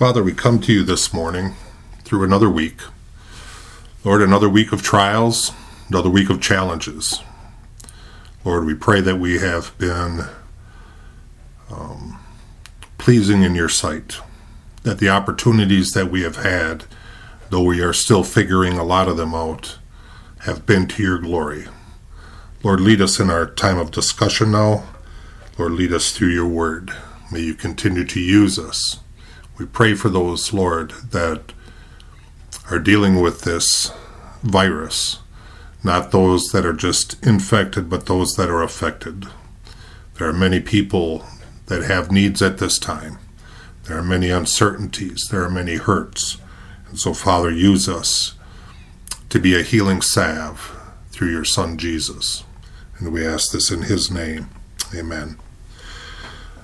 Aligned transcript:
Father, 0.00 0.22
we 0.22 0.32
come 0.32 0.62
to 0.62 0.72
you 0.72 0.82
this 0.82 1.12
morning 1.12 1.52
through 2.04 2.24
another 2.24 2.48
week. 2.48 2.80
Lord, 4.02 4.22
another 4.22 4.48
week 4.48 4.72
of 4.72 4.80
trials, 4.80 5.52
another 5.90 6.08
week 6.08 6.30
of 6.30 6.40
challenges. 6.40 7.20
Lord, 8.42 8.64
we 8.64 8.72
pray 8.72 9.02
that 9.02 9.18
we 9.18 9.40
have 9.40 9.76
been 9.76 10.22
um, 11.70 12.18
pleasing 12.96 13.42
in 13.42 13.54
your 13.54 13.68
sight, 13.68 14.16
that 14.84 15.00
the 15.00 15.10
opportunities 15.10 15.92
that 15.92 16.10
we 16.10 16.22
have 16.22 16.36
had, 16.36 16.84
though 17.50 17.64
we 17.64 17.82
are 17.82 17.92
still 17.92 18.24
figuring 18.24 18.78
a 18.78 18.84
lot 18.84 19.06
of 19.06 19.18
them 19.18 19.34
out, 19.34 19.76
have 20.46 20.64
been 20.64 20.88
to 20.88 21.02
your 21.02 21.18
glory. 21.18 21.66
Lord, 22.62 22.80
lead 22.80 23.02
us 23.02 23.20
in 23.20 23.28
our 23.28 23.44
time 23.44 23.76
of 23.76 23.90
discussion 23.90 24.52
now. 24.52 24.84
Lord, 25.58 25.72
lead 25.72 25.92
us 25.92 26.10
through 26.10 26.30
your 26.30 26.48
word. 26.48 26.90
May 27.30 27.40
you 27.40 27.52
continue 27.52 28.06
to 28.06 28.18
use 28.18 28.58
us 28.58 28.98
we 29.60 29.66
pray 29.66 29.94
for 29.94 30.08
those, 30.08 30.54
Lord, 30.54 30.92
that 31.10 31.52
are 32.70 32.78
dealing 32.78 33.20
with 33.20 33.42
this 33.42 33.92
virus, 34.42 35.18
not 35.84 36.12
those 36.12 36.44
that 36.46 36.64
are 36.64 36.72
just 36.72 37.22
infected, 37.24 37.90
but 37.90 38.06
those 38.06 38.32
that 38.36 38.48
are 38.48 38.62
affected. 38.62 39.26
There 40.14 40.26
are 40.26 40.32
many 40.32 40.60
people 40.60 41.26
that 41.66 41.82
have 41.82 42.10
needs 42.10 42.40
at 42.40 42.56
this 42.56 42.78
time. 42.78 43.18
There 43.84 43.98
are 43.98 44.02
many 44.02 44.30
uncertainties. 44.30 45.28
There 45.30 45.44
are 45.44 45.50
many 45.50 45.76
hurts. 45.76 46.38
And 46.88 46.98
so, 46.98 47.12
Father, 47.12 47.50
use 47.50 47.86
us 47.86 48.32
to 49.28 49.38
be 49.38 49.54
a 49.54 49.62
healing 49.62 50.00
salve 50.00 50.74
through 51.10 51.32
your 51.32 51.44
Son, 51.44 51.76
Jesus. 51.76 52.44
And 52.98 53.12
we 53.12 53.26
ask 53.26 53.52
this 53.52 53.70
in 53.70 53.82
his 53.82 54.10
name. 54.10 54.48
Amen. 54.94 55.36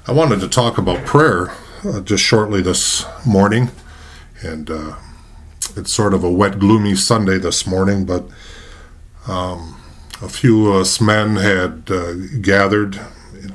I 0.07 0.13
wanted 0.13 0.41
to 0.41 0.49
talk 0.49 0.79
about 0.79 1.05
prayer 1.05 1.53
uh, 1.87 2.01
just 2.01 2.25
shortly 2.25 2.61
this 2.61 3.05
morning, 3.25 3.71
and 4.43 4.71
uh, 4.71 4.97
it's 5.77 5.95
sort 5.95 6.15
of 6.15 6.25
a 6.25 6.31
wet, 6.31 6.59
gloomy 6.59 6.95
Sunday 6.95 7.39
this 7.39 7.67
morning, 7.67 8.05
but 8.05 8.29
um, 9.29 9.81
a 10.23 10.29
few 10.29 10.69
of 10.69 10.81
us 10.81 11.01
men 11.01 11.37
had 11.37 11.91
uh, 11.91 12.15
gathered 12.41 13.01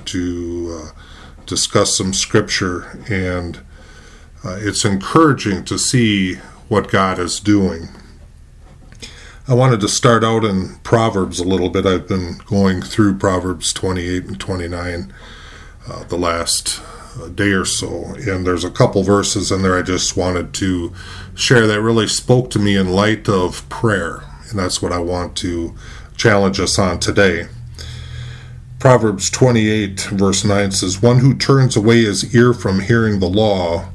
to 0.05 0.81
uh, 0.81 1.01
discuss 1.45 1.97
some 1.97 2.13
scripture, 2.13 3.03
and 3.09 3.57
uh, 4.43 4.57
it's 4.59 4.85
encouraging 4.85 5.65
to 5.65 5.77
see 5.77 6.35
what 6.67 6.89
God 6.89 7.19
is 7.19 7.39
doing. 7.39 7.89
I 9.47 9.53
wanted 9.53 9.81
to 9.81 9.89
start 9.89 10.23
out 10.23 10.45
in 10.45 10.77
Proverbs 10.83 11.39
a 11.39 11.43
little 11.43 11.69
bit. 11.69 11.85
I've 11.85 12.07
been 12.07 12.37
going 12.45 12.81
through 12.81 13.17
Proverbs 13.17 13.73
28 13.73 14.25
and 14.25 14.39
29 14.39 15.13
uh, 15.87 16.03
the 16.05 16.17
last 16.17 16.81
a 17.21 17.29
day 17.29 17.51
or 17.51 17.65
so. 17.65 18.13
And 18.15 18.45
there's 18.45 18.63
a 18.63 18.71
couple 18.71 19.03
verses 19.03 19.51
in 19.51 19.61
there 19.61 19.77
I 19.77 19.81
just 19.81 20.15
wanted 20.15 20.53
to 20.55 20.93
share 21.35 21.67
that 21.67 21.81
really 21.81 22.07
spoke 22.07 22.49
to 22.51 22.59
me 22.59 22.75
in 22.75 22.89
light 22.89 23.27
of 23.27 23.67
prayer. 23.69 24.23
And 24.49 24.59
that's 24.59 24.81
what 24.81 24.91
I 24.91 24.99
want 24.99 25.35
to 25.37 25.75
challenge 26.15 26.59
us 26.59 26.77
on 26.77 26.99
today. 26.99 27.47
Proverbs 28.79 29.29
28, 29.29 30.01
verse 30.11 30.43
9 30.43 30.71
says, 30.71 31.01
One 31.01 31.19
who 31.19 31.35
turns 31.35 31.77
away 31.77 32.03
his 32.03 32.35
ear 32.35 32.53
from 32.53 32.81
hearing 32.81 33.19
the 33.19 33.29
law, 33.29 33.89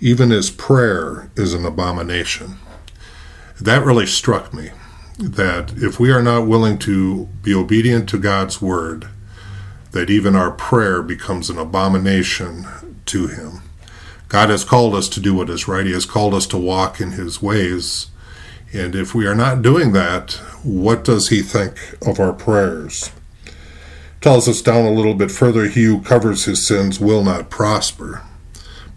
even 0.00 0.30
his 0.30 0.50
prayer 0.50 1.30
is 1.36 1.52
an 1.52 1.66
abomination. 1.66 2.56
That 3.60 3.84
really 3.84 4.06
struck 4.06 4.54
me. 4.54 4.70
That 5.18 5.74
if 5.76 6.00
we 6.00 6.10
are 6.10 6.22
not 6.22 6.46
willing 6.46 6.78
to 6.78 7.26
be 7.42 7.54
obedient 7.54 8.08
to 8.08 8.18
God's 8.18 8.62
word, 8.62 9.08
that 9.92 10.10
even 10.10 10.36
our 10.36 10.50
prayer 10.50 11.02
becomes 11.02 11.50
an 11.50 11.58
abomination 11.58 12.66
to 13.06 13.26
Him. 13.26 13.62
God 14.28 14.50
has 14.50 14.64
called 14.64 14.94
us 14.94 15.08
to 15.10 15.20
do 15.20 15.34
what 15.34 15.50
is 15.50 15.66
right. 15.66 15.86
He 15.86 15.92
has 15.92 16.06
called 16.06 16.34
us 16.34 16.46
to 16.48 16.58
walk 16.58 17.00
in 17.00 17.12
His 17.12 17.42
ways. 17.42 18.06
And 18.72 18.94
if 18.94 19.14
we 19.14 19.26
are 19.26 19.34
not 19.34 19.62
doing 19.62 19.92
that, 19.92 20.34
what 20.62 21.02
does 21.02 21.28
He 21.28 21.42
think 21.42 21.96
of 22.06 22.20
our 22.20 22.32
prayers? 22.32 23.10
Tells 24.20 24.48
us 24.48 24.62
down 24.62 24.84
a 24.84 24.92
little 24.92 25.14
bit 25.14 25.30
further 25.30 25.66
He 25.66 25.84
who 25.84 26.02
covers 26.02 26.44
his 26.44 26.66
sins 26.66 27.00
will 27.00 27.24
not 27.24 27.50
prosper, 27.50 28.22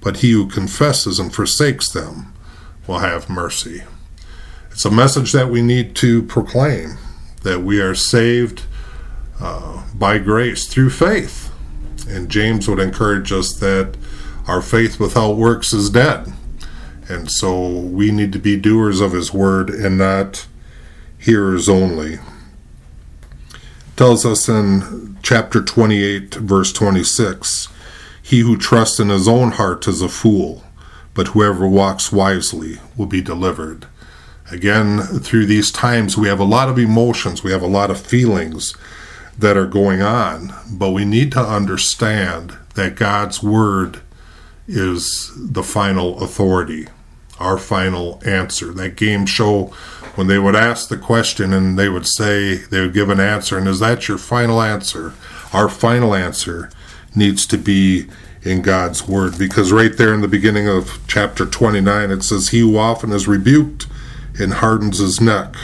but 0.02 0.18
he 0.18 0.32
who 0.32 0.48
confesses 0.48 1.18
and 1.18 1.34
forsakes 1.34 1.90
them 1.90 2.34
will 2.86 3.00
have 3.00 3.30
mercy. 3.30 3.84
It's 4.70 4.86
a 4.86 4.92
message 4.92 5.32
that 5.32 5.50
we 5.50 5.62
need 5.62 5.96
to 5.98 6.24
proclaim 6.24 6.98
that 7.44 7.62
we 7.62 7.80
are 7.80 7.96
saved 7.96 8.64
uh, 9.40 9.84
by 9.94 10.18
grace 10.18 10.68
through 10.68 10.90
faith. 10.90 11.52
And 12.08 12.30
James 12.30 12.68
would 12.68 12.80
encourage 12.80 13.32
us 13.32 13.54
that 13.54 13.96
our 14.48 14.62
faith 14.62 15.00
without 15.00 15.38
works 15.38 15.74
is 15.74 15.90
dead. 15.90 16.34
And 17.10 17.30
so 17.32 17.70
we 17.70 18.12
need 18.12 18.32
to 18.34 18.40
be 18.40 18.58
doers 18.58 19.02
of 19.02 19.12
his 19.12 19.34
word 19.34 19.70
and 19.70 19.98
not 19.98 20.48
hearers 21.18 21.70
only. 21.70 22.14
It 22.14 22.20
tells 23.96 24.26
us 24.26 24.50
in 24.50 25.18
chapter 25.22 25.62
28, 25.62 26.36
verse 26.36 26.74
26 26.74 27.70
He 28.22 28.40
who 28.40 28.58
trusts 28.58 29.00
in 29.00 29.10
his 29.10 29.28
own 29.28 29.52
heart 29.52 29.88
is 29.88 30.02
a 30.02 30.10
fool, 30.10 30.64
but 31.14 31.30
whoever 31.30 31.68
walks 31.68 32.12
wisely 32.12 32.80
will 32.98 33.06
be 33.06 33.22
delivered. 33.22 33.88
Again, 34.52 35.00
through 35.00 35.46
these 35.46 35.72
times, 35.72 36.18
we 36.18 36.28
have 36.28 36.40
a 36.40 36.46
lot 36.46 36.70
of 36.70 36.78
emotions, 36.78 37.44
we 37.44 37.52
have 37.52 37.62
a 37.62 37.68
lot 37.68 37.90
of 37.90 38.00
feelings 38.00 38.76
that 39.38 39.58
are 39.58 39.68
going 39.68 40.02
on, 40.02 40.54
but 40.72 40.92
we 40.92 41.06
need 41.06 41.32
to 41.32 41.40
understand 41.40 42.56
that 42.76 42.96
God's 42.96 43.42
word 43.42 44.02
is 44.68 45.32
the 45.36 45.64
final 45.64 46.24
authority, 46.24 46.88
our 47.40 47.58
final 47.58 48.22
answer. 48.26 48.72
That 48.72 48.96
game 48.96 49.26
show, 49.26 49.66
when 50.16 50.28
they 50.28 50.40
would 50.40 50.56
ask 50.56 50.90
the 50.90 50.98
question 50.98 51.54
and 51.54 51.78
they 51.78 51.90
would 51.90 52.08
say, 52.08 52.56
they 52.56 52.82
would 52.82 52.94
give 52.94 53.10
an 53.10 53.20
answer, 53.20 53.58
and 53.58 53.68
is 53.68 53.80
that 53.80 54.08
your 54.08 54.18
final 54.18 54.62
answer? 54.62 55.14
Our 55.52 55.70
final 55.70 56.16
answer 56.16 56.70
needs 57.16 57.46
to 57.48 57.58
be 57.58 58.08
in 58.44 58.62
God's 58.62 59.08
word 59.08 59.38
because 59.38 59.72
right 59.72 59.96
there 59.96 60.14
in 60.14 60.22
the 60.22 60.28
beginning 60.28 60.68
of 60.68 61.00
chapter 61.08 61.46
29 61.46 62.12
it 62.12 62.24
says, 62.24 62.50
He 62.50 62.60
who 62.60 62.78
often 62.78 63.12
is 63.12 63.28
rebuked 63.28 63.88
and 64.40 64.56
hardens 64.56 65.00
his 65.00 65.22
neck 65.22 65.56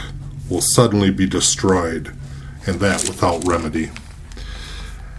will 0.48 0.60
suddenly 0.60 1.10
be 1.10 1.26
destroyed 1.26 2.16
and 2.70 2.80
that 2.80 3.06
without 3.08 3.44
remedy. 3.46 3.90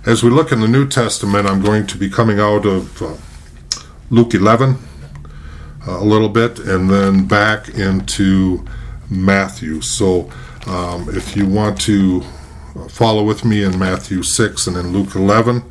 As 0.06 0.24
we 0.24 0.30
look 0.30 0.52
in 0.52 0.62
the 0.62 0.68
New 0.68 0.88
Testament, 0.88 1.48
I'm 1.48 1.62
going 1.62 1.86
to 1.88 1.98
be 1.98 2.10
coming 2.10 2.40
out 2.40 2.66
of 2.66 3.02
uh, 3.02 3.16
Luke 4.10 4.34
11 4.34 4.78
uh, 5.88 5.98
a 6.00 6.04
little 6.04 6.30
bit 6.30 6.60
and 6.60 6.90
then 6.90 7.26
back 7.26 7.70
into 7.70 8.66
Matthew. 9.10 9.82
So 9.82 10.32
um, 10.66 11.10
if 11.10 11.36
you 11.36 11.46
want 11.46 11.80
to 11.82 12.22
follow 12.90 13.24
with 13.24 13.44
me 13.44 13.64
in 13.64 13.78
Matthew 13.78 14.24
6 14.24 14.68
and 14.68 14.78
in 14.78 14.94
Luke 14.94 15.14
11, 15.14 15.64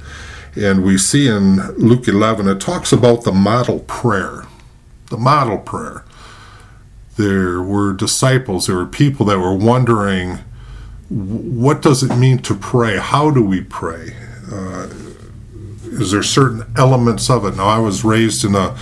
and 0.57 0.85
we 0.85 0.99
see 0.99 1.29
in 1.29 1.57
Luke 1.77 2.07
11, 2.07 2.47
it 2.47 2.61
talks 2.61 2.93
about 2.93 3.25
the 3.25 3.33
model 3.33 3.81
prayer. 3.81 4.45
The 5.07 5.17
model 5.17 5.59
prayer. 5.59 6.05
There 7.17 7.63
were 7.63 7.95
disciples, 7.95 8.67
there 8.67 8.77
were 8.77 8.87
people 8.87 9.27
that 9.27 9.39
were 9.39 9.55
wondering 9.55 10.41
what 11.11 11.83
does 11.83 12.03
it 12.03 12.17
mean 12.17 12.39
to 12.39 12.55
pray? 12.55 12.97
How 12.97 13.31
do 13.31 13.43
we 13.43 13.61
pray? 13.61 14.17
Uh, 14.51 14.89
is 15.85 16.13
there 16.13 16.23
certain 16.23 16.73
elements 16.77 17.29
of 17.29 17.45
it? 17.45 17.57
Now, 17.57 17.67
I 17.67 17.79
was 17.79 18.05
raised 18.05 18.45
in 18.45 18.55
a 18.55 18.79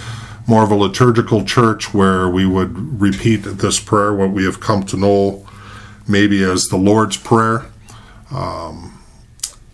more 0.46 0.62
of 0.62 0.70
a 0.70 0.74
liturgical 0.74 1.44
church 1.44 1.92
where 1.94 2.28
we 2.28 2.46
would 2.46 3.00
repeat 3.00 3.38
this 3.38 3.80
prayer, 3.80 4.14
what 4.14 4.30
we 4.30 4.44
have 4.44 4.60
come 4.60 4.82
to 4.84 4.96
know 4.96 5.46
maybe 6.06 6.42
as 6.42 6.64
the 6.64 6.76
Lord's 6.76 7.16
Prayer. 7.16 7.66
Um, 8.30 9.02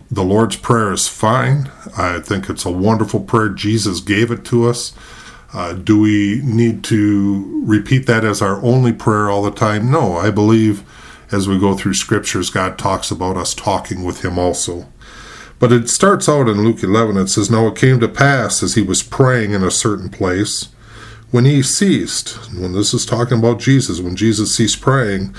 the 0.09 0.23
Lord's 0.23 0.55
Prayer 0.55 0.91
is 0.91 1.07
fine. 1.07 1.71
I 1.97 2.19
think 2.19 2.49
it's 2.49 2.65
a 2.65 2.71
wonderful 2.71 3.21
prayer. 3.21 3.49
Jesus 3.49 3.99
gave 3.99 4.31
it 4.31 4.45
to 4.45 4.67
us. 4.67 4.93
Uh, 5.53 5.73
do 5.73 5.99
we 5.99 6.41
need 6.43 6.83
to 6.85 7.63
repeat 7.65 8.05
that 8.07 8.25
as 8.25 8.41
our 8.41 8.61
only 8.61 8.91
prayer 8.91 9.29
all 9.29 9.43
the 9.43 9.51
time? 9.51 9.89
No, 9.89 10.17
I 10.17 10.29
believe 10.29 10.83
as 11.31 11.47
we 11.47 11.59
go 11.59 11.75
through 11.75 11.93
scriptures, 11.93 12.49
God 12.49 12.77
talks 12.77 13.11
about 13.11 13.37
us 13.37 13.53
talking 13.53 14.03
with 14.03 14.23
Him 14.23 14.37
also. 14.37 14.87
But 15.59 15.71
it 15.71 15.89
starts 15.89 16.27
out 16.27 16.49
in 16.49 16.63
Luke 16.63 16.83
11. 16.83 17.17
It 17.17 17.27
says, 17.27 17.49
Now 17.49 17.67
it 17.67 17.77
came 17.77 17.99
to 17.99 18.07
pass 18.07 18.61
as 18.61 18.75
he 18.75 18.81
was 18.81 19.01
praying 19.01 19.51
in 19.51 19.63
a 19.63 19.71
certain 19.71 20.09
place, 20.09 20.69
when 21.31 21.45
he 21.45 21.61
ceased, 21.63 22.35
when 22.53 22.73
this 22.73 22.93
is 22.93 23.05
talking 23.05 23.39
about 23.39 23.59
Jesus, 23.59 23.99
when 23.99 24.15
Jesus 24.15 24.55
ceased 24.55 24.81
praying, 24.81 25.35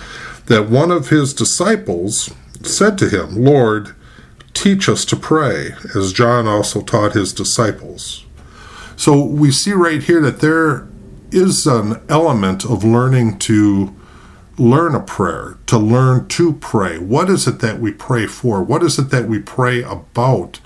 that 0.46 0.68
one 0.68 0.90
of 0.90 1.08
his 1.08 1.32
disciples 1.32 2.32
said 2.62 2.98
to 2.98 3.08
him, 3.08 3.36
Lord, 3.36 3.94
teach 4.52 4.88
us 4.88 5.04
to 5.06 5.16
pray, 5.16 5.70
as 5.94 6.12
John 6.12 6.46
also 6.46 6.80
taught 6.82 7.12
his 7.12 7.32
disciples. 7.32 8.24
So 8.96 9.22
we 9.24 9.50
see 9.50 9.72
right 9.72 10.02
here 10.02 10.20
that 10.22 10.40
there 10.40 10.88
is 11.30 11.66
an 11.66 12.02
element 12.08 12.64
of 12.64 12.84
learning 12.84 13.38
to 13.40 13.94
learn 14.58 14.94
a 14.94 15.00
prayer, 15.00 15.58
to 15.66 15.78
learn 15.78 16.28
to 16.28 16.54
pray. 16.54 16.98
What 16.98 17.28
is 17.28 17.46
it 17.46 17.60
that 17.60 17.78
we 17.78 17.92
pray 17.92 18.26
for? 18.26 18.62
What 18.62 18.82
is 18.82 18.98
it 18.98 19.10
that 19.10 19.28
we 19.28 19.38
pray 19.38 19.82
about? 19.82 20.60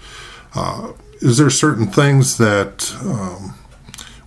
Uh, 0.54 0.92
is 1.20 1.38
there 1.38 1.50
certain 1.50 1.86
things 1.86 2.38
that 2.38 2.94
um, 3.02 3.54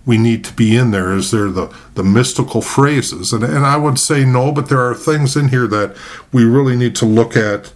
we 0.06 0.18
need 0.18 0.44
to 0.44 0.52
be 0.52 0.76
in 0.76 0.90
there? 0.90 1.12
Is 1.12 1.30
there 1.30 1.48
the, 1.48 1.74
the 1.94 2.04
mystical 2.04 2.60
phrases? 2.60 3.32
And, 3.32 3.42
and 3.42 3.66
I 3.66 3.76
would 3.76 3.98
say 3.98 4.24
no, 4.24 4.52
but 4.52 4.68
there 4.68 4.80
are 4.80 4.94
things 4.94 5.36
in 5.36 5.48
here 5.48 5.66
that 5.66 5.96
we 6.32 6.44
really 6.44 6.76
need 6.76 6.94
to 6.96 7.06
look 7.06 7.36
at 7.36 7.72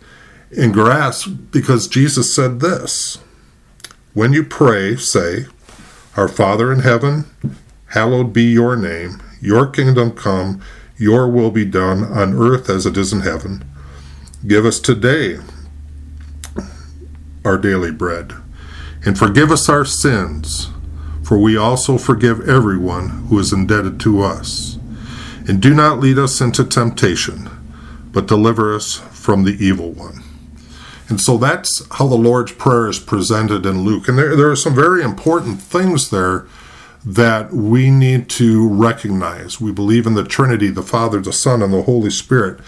and 0.56 0.72
grasp 0.72 1.28
because 1.50 1.88
Jesus 1.88 2.34
said 2.34 2.60
this 2.60 3.18
When 4.14 4.32
you 4.32 4.44
pray, 4.44 4.96
say, 4.96 5.46
Our 6.16 6.28
Father 6.28 6.72
in 6.72 6.80
heaven, 6.80 7.26
hallowed 7.88 8.32
be 8.32 8.44
your 8.44 8.76
name, 8.76 9.22
your 9.40 9.66
kingdom 9.66 10.12
come, 10.12 10.62
your 10.98 11.28
will 11.28 11.50
be 11.50 11.64
done 11.64 12.04
on 12.04 12.34
earth 12.34 12.68
as 12.68 12.86
it 12.86 12.96
is 12.96 13.12
in 13.12 13.20
heaven. 13.20 13.64
Give 14.46 14.66
us 14.66 14.80
today 14.80 15.38
our 17.44 17.56
daily 17.56 17.92
bread, 17.92 18.32
and 19.04 19.18
forgive 19.18 19.50
us 19.50 19.68
our 19.68 19.84
sins 19.84 20.70
for 21.28 21.36
we 21.36 21.58
also 21.58 21.98
forgive 21.98 22.48
everyone 22.48 23.10
who 23.28 23.38
is 23.38 23.52
indebted 23.52 24.00
to 24.00 24.22
us. 24.22 24.78
And 25.46 25.60
do 25.60 25.74
not 25.74 26.00
lead 26.00 26.16
us 26.16 26.40
into 26.40 26.64
temptation, 26.64 27.50
but 28.12 28.26
deliver 28.26 28.74
us 28.74 28.94
from 28.94 29.44
the 29.44 29.52
evil 29.62 29.92
one. 29.92 30.22
And 31.10 31.20
so 31.20 31.36
that's 31.36 31.86
how 31.96 32.06
the 32.06 32.14
Lord's 32.14 32.52
Prayer 32.52 32.88
is 32.88 32.98
presented 32.98 33.66
in 33.66 33.82
Luke. 33.82 34.08
And 34.08 34.16
there, 34.16 34.36
there 34.36 34.50
are 34.50 34.56
some 34.56 34.74
very 34.74 35.02
important 35.02 35.60
things 35.60 36.08
there 36.08 36.46
that 37.04 37.52
we 37.52 37.90
need 37.90 38.28
to 38.30 38.68
recognize. 38.68 39.60
We 39.60 39.72
believe 39.72 40.06
in 40.06 40.14
the 40.14 40.24
Trinity, 40.24 40.68
the 40.68 40.82
Father, 40.82 41.20
the 41.20 41.32
Son, 41.32 41.62
and 41.62 41.72
the 41.72 41.82
Holy 41.82 42.10
Spirit. 42.10 42.60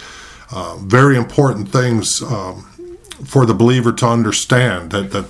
Uh, 0.52 0.76
very 0.78 1.16
important 1.16 1.68
things 1.68 2.22
um, 2.22 2.62
for 3.24 3.46
the 3.46 3.54
believer 3.54 3.92
to 3.92 4.06
understand 4.06 4.90
that, 4.90 5.12
that 5.12 5.26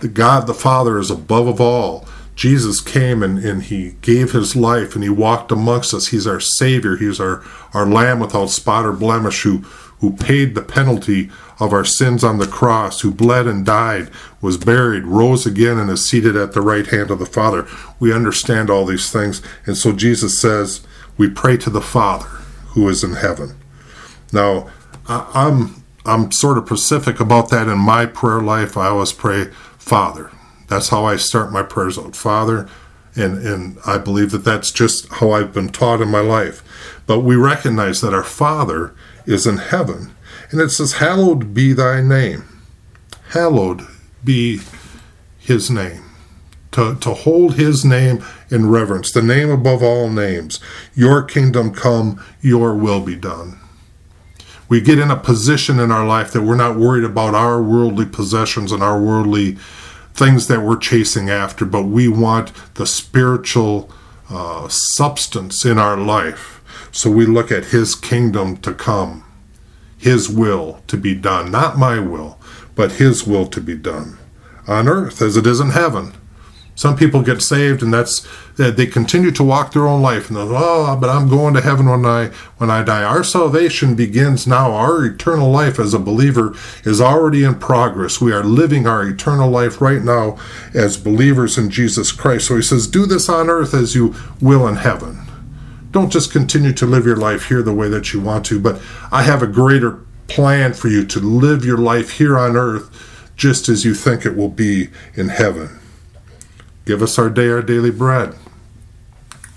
the 0.00 0.08
God 0.08 0.46
the 0.46 0.54
Father 0.54 0.98
is 0.98 1.10
above 1.10 1.46
of 1.46 1.60
all 1.60 2.06
Jesus 2.36 2.82
came 2.82 3.22
and, 3.22 3.38
and 3.38 3.62
he 3.64 3.92
gave 4.02 4.32
his 4.32 4.54
life 4.54 4.94
and 4.94 5.02
he 5.02 5.10
walked 5.10 5.50
amongst 5.50 5.94
us. 5.94 6.08
He's 6.08 6.26
our 6.26 6.38
Savior. 6.38 6.96
He's 6.96 7.18
our, 7.18 7.42
our 7.72 7.86
Lamb 7.86 8.20
without 8.20 8.50
spot 8.50 8.84
or 8.84 8.92
blemish 8.92 9.42
who, 9.42 9.64
who 10.00 10.12
paid 10.12 10.54
the 10.54 10.62
penalty 10.62 11.30
of 11.58 11.72
our 11.72 11.84
sins 11.84 12.22
on 12.22 12.38
the 12.38 12.46
cross, 12.46 13.00
who 13.00 13.10
bled 13.10 13.46
and 13.46 13.64
died, 13.64 14.10
was 14.40 14.58
buried, 14.58 15.04
rose 15.04 15.46
again, 15.46 15.78
and 15.78 15.90
is 15.90 16.06
seated 16.06 16.36
at 16.36 16.52
the 16.52 16.60
right 16.60 16.86
hand 16.88 17.10
of 17.10 17.18
the 17.18 17.26
Father. 17.26 17.66
We 17.98 18.12
understand 18.12 18.68
all 18.68 18.84
these 18.84 19.10
things. 19.10 19.40
And 19.64 19.76
so 19.76 19.92
Jesus 19.92 20.40
says, 20.40 20.86
we 21.16 21.30
pray 21.30 21.56
to 21.58 21.70
the 21.70 21.80
Father 21.80 22.26
who 22.68 22.88
is 22.88 23.02
in 23.02 23.14
heaven. 23.14 23.56
Now, 24.32 24.68
I'm 25.08 25.82
I'm 26.04 26.30
sort 26.30 26.58
of 26.58 26.66
specific 26.66 27.18
about 27.20 27.50
that 27.50 27.68
in 27.68 27.78
my 27.78 28.06
prayer 28.06 28.40
life. 28.40 28.76
I 28.76 28.88
always 28.88 29.12
pray, 29.12 29.46
Father. 29.78 30.30
That's 30.68 30.88
how 30.90 31.04
I 31.04 31.16
start 31.16 31.52
my 31.52 31.62
prayers 31.62 31.98
out, 31.98 32.14
Father. 32.14 32.68
And, 33.16 33.44
and 33.44 33.78
I 33.86 33.98
believe 33.98 34.30
that 34.32 34.44
that's 34.44 34.70
just 34.70 35.10
how 35.14 35.30
I've 35.32 35.52
been 35.52 35.70
taught 35.70 36.02
in 36.02 36.08
my 36.08 36.20
life. 36.20 36.62
But 37.06 37.20
we 37.20 37.34
recognize 37.34 38.02
that 38.02 38.14
our 38.14 38.22
Father 38.22 38.94
is 39.26 39.46
in 39.46 39.58
heaven. 39.58 40.14
And 40.50 40.60
it 40.60 40.70
says, 40.70 40.94
Hallowed 40.94 41.52
be 41.52 41.72
thy 41.72 42.00
name. 42.00 42.44
Hallowed 43.30 43.82
be 44.24 44.60
his 45.38 45.70
name. 45.70 46.02
To, 46.72 46.94
to 46.96 47.14
hold 47.14 47.54
his 47.54 47.84
name 47.84 48.22
in 48.50 48.68
reverence, 48.68 49.10
the 49.10 49.22
name 49.22 49.50
above 49.50 49.82
all 49.82 50.10
names. 50.10 50.60
Your 50.94 51.22
kingdom 51.22 51.72
come, 51.72 52.22
your 52.42 52.74
will 52.74 53.00
be 53.00 53.16
done. 53.16 53.58
We 54.68 54.80
get 54.80 54.98
in 54.98 55.10
a 55.10 55.16
position 55.16 55.78
in 55.78 55.90
our 55.90 56.06
life 56.06 56.32
that 56.32 56.42
we're 56.42 56.56
not 56.56 56.76
worried 56.76 57.04
about 57.04 57.34
our 57.34 57.62
worldly 57.62 58.04
possessions 58.04 58.72
and 58.72 58.82
our 58.82 59.00
worldly 59.00 59.56
things 60.12 60.48
that 60.48 60.62
we're 60.62 60.76
chasing 60.76 61.30
after, 61.30 61.64
but 61.64 61.84
we 61.84 62.08
want 62.08 62.52
the 62.74 62.86
spiritual 62.86 63.90
uh, 64.28 64.66
substance 64.68 65.64
in 65.64 65.78
our 65.78 65.96
life. 65.96 66.55
So 66.96 67.10
we 67.10 67.26
look 67.26 67.52
at 67.52 67.66
His 67.66 67.94
kingdom 67.94 68.56
to 68.58 68.72
come, 68.72 69.22
His 69.98 70.30
will 70.30 70.80
to 70.86 70.96
be 70.96 71.14
done, 71.14 71.50
not 71.50 71.76
my 71.76 71.98
will, 71.98 72.38
but 72.74 72.92
His 72.92 73.26
will 73.26 73.46
to 73.48 73.60
be 73.60 73.76
done 73.76 74.16
on 74.66 74.88
earth 74.88 75.20
as 75.20 75.36
it 75.36 75.46
is 75.46 75.60
in 75.60 75.70
heaven. 75.70 76.14
Some 76.74 76.96
people 76.96 77.20
get 77.20 77.42
saved, 77.42 77.82
and 77.82 77.92
that's 77.92 78.26
they 78.56 78.86
continue 78.86 79.30
to 79.32 79.44
walk 79.44 79.72
their 79.72 79.86
own 79.86 80.00
life, 80.00 80.28
and 80.28 80.38
they're, 80.38 80.46
oh, 80.48 80.96
but 80.98 81.10
I'm 81.10 81.28
going 81.28 81.52
to 81.52 81.60
heaven 81.60 81.84
when 81.84 82.06
I 82.06 82.28
when 82.56 82.70
I 82.70 82.82
die. 82.82 83.02
Our 83.02 83.22
salvation 83.22 83.94
begins 83.94 84.46
now. 84.46 84.72
Our 84.72 85.04
eternal 85.04 85.50
life 85.50 85.78
as 85.78 85.92
a 85.92 85.98
believer 85.98 86.54
is 86.84 86.98
already 86.98 87.44
in 87.44 87.56
progress. 87.56 88.22
We 88.22 88.32
are 88.32 88.42
living 88.42 88.86
our 88.86 89.06
eternal 89.06 89.50
life 89.50 89.82
right 89.82 90.02
now 90.02 90.38
as 90.72 90.96
believers 90.96 91.58
in 91.58 91.68
Jesus 91.68 92.10
Christ. 92.10 92.46
So 92.46 92.56
He 92.56 92.62
says, 92.62 92.86
"Do 92.86 93.04
this 93.04 93.28
on 93.28 93.50
earth 93.50 93.74
as 93.74 93.94
you 93.94 94.14
will 94.40 94.66
in 94.66 94.76
heaven." 94.76 95.25
Don't 95.96 96.12
just 96.12 96.30
continue 96.30 96.74
to 96.74 96.84
live 96.84 97.06
your 97.06 97.16
life 97.16 97.48
here 97.48 97.62
the 97.62 97.72
way 97.72 97.88
that 97.88 98.12
you 98.12 98.20
want 98.20 98.44
to, 98.44 98.60
but 98.60 98.82
I 99.10 99.22
have 99.22 99.42
a 99.42 99.46
greater 99.46 99.92
plan 100.28 100.74
for 100.74 100.88
you 100.88 101.06
to 101.06 101.18
live 101.20 101.64
your 101.64 101.78
life 101.78 102.18
here 102.18 102.36
on 102.36 102.54
earth 102.54 103.32
just 103.34 103.70
as 103.70 103.86
you 103.86 103.94
think 103.94 104.26
it 104.26 104.36
will 104.36 104.50
be 104.50 104.90
in 105.14 105.30
heaven. 105.30 105.78
Give 106.84 107.00
us 107.00 107.18
our 107.18 107.30
day, 107.30 107.48
our 107.48 107.62
daily 107.62 107.90
bread. 107.90 108.34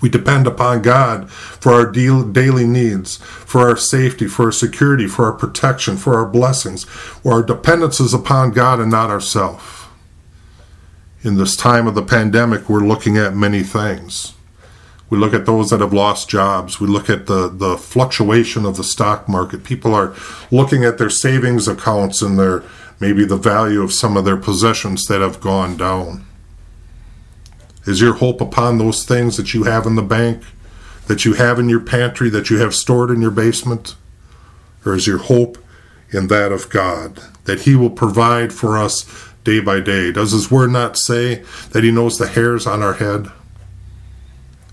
We 0.00 0.08
depend 0.08 0.46
upon 0.46 0.80
God 0.80 1.30
for 1.30 1.74
our 1.74 1.84
daily 1.84 2.66
needs, 2.66 3.18
for 3.18 3.68
our 3.68 3.76
safety, 3.76 4.26
for 4.26 4.46
our 4.46 4.52
security, 4.52 5.06
for 5.06 5.26
our 5.26 5.34
protection, 5.34 5.98
for 5.98 6.14
our 6.14 6.26
blessings. 6.26 6.86
Our 7.22 7.42
dependence 7.42 8.00
is 8.00 8.14
upon 8.14 8.52
God 8.52 8.80
and 8.80 8.90
not 8.90 9.10
ourselves. 9.10 9.62
In 11.22 11.36
this 11.36 11.54
time 11.54 11.86
of 11.86 11.94
the 11.94 12.02
pandemic, 12.02 12.66
we're 12.66 12.80
looking 12.80 13.18
at 13.18 13.36
many 13.36 13.62
things. 13.62 14.32
We 15.10 15.18
look 15.18 15.34
at 15.34 15.44
those 15.44 15.70
that 15.70 15.80
have 15.80 15.92
lost 15.92 16.28
jobs. 16.28 16.80
We 16.80 16.86
look 16.86 17.10
at 17.10 17.26
the, 17.26 17.48
the 17.48 17.76
fluctuation 17.76 18.64
of 18.64 18.76
the 18.76 18.84
stock 18.84 19.28
market. 19.28 19.64
People 19.64 19.92
are 19.92 20.14
looking 20.52 20.84
at 20.84 20.98
their 20.98 21.10
savings 21.10 21.66
accounts 21.66 22.22
and 22.22 22.38
their 22.38 22.62
maybe 23.00 23.24
the 23.24 23.36
value 23.36 23.82
of 23.82 23.92
some 23.92 24.16
of 24.16 24.24
their 24.24 24.36
possessions 24.36 25.06
that 25.06 25.20
have 25.20 25.40
gone 25.40 25.76
down. 25.76 26.24
Is 27.86 28.00
your 28.00 28.14
hope 28.14 28.40
upon 28.40 28.78
those 28.78 29.04
things 29.04 29.36
that 29.36 29.52
you 29.52 29.64
have 29.64 29.86
in 29.86 29.96
the 29.96 30.02
bank, 30.02 30.44
that 31.08 31.24
you 31.24 31.32
have 31.32 31.58
in 31.58 31.68
your 31.68 31.80
pantry, 31.80 32.28
that 32.30 32.50
you 32.50 32.58
have 32.58 32.74
stored 32.74 33.10
in 33.10 33.20
your 33.20 33.30
basement? 33.30 33.96
Or 34.84 34.94
is 34.94 35.06
your 35.06 35.18
hope 35.18 35.58
in 36.12 36.28
that 36.28 36.52
of 36.52 36.68
God, 36.68 37.20
that 37.44 37.62
He 37.62 37.74
will 37.74 37.90
provide 37.90 38.52
for 38.52 38.78
us 38.78 39.06
day 39.44 39.60
by 39.60 39.80
day? 39.80 40.12
Does 40.12 40.32
His 40.32 40.50
Word 40.50 40.70
not 40.70 40.96
say 40.96 41.42
that 41.70 41.82
He 41.82 41.90
knows 41.90 42.18
the 42.18 42.28
hairs 42.28 42.66
on 42.66 42.82
our 42.82 42.94
head? 42.94 43.28